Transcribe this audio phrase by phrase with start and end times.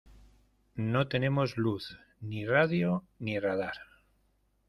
[0.73, 3.77] no tenemos luz, ni radio ni radar